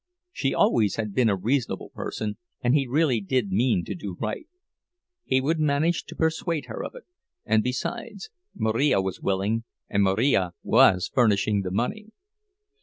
She 0.31 0.55
always 0.55 0.95
had 0.95 1.13
been 1.13 1.29
a 1.29 1.35
reasonable 1.35 1.91
person; 1.91 2.37
and 2.63 2.73
he 2.73 2.87
really 2.87 3.21
did 3.21 3.51
mean 3.51 3.85
to 3.85 3.93
do 3.93 4.17
right. 4.19 4.47
He 5.25 5.39
would 5.39 5.59
manage 5.59 6.05
to 6.05 6.15
persuade 6.15 6.65
her 6.65 6.83
of 6.83 6.95
it—and 6.95 7.61
besides, 7.61 8.31
Marija 8.55 8.99
was 8.99 9.21
willing, 9.21 9.63
and 9.89 10.01
Marija 10.01 10.53
was 10.63 11.11
furnishing 11.13 11.61
the 11.61 11.69
money. 11.69 12.07